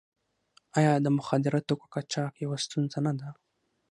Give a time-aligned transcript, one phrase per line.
[0.77, 3.29] آیا د مخدره توکو قاچاق یوه ستونزه نه ده؟